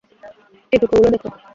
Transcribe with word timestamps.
এই 0.73 0.77
টুকরো 0.81 0.97
গুলো 0.99 1.09
দেখ। 1.13 1.23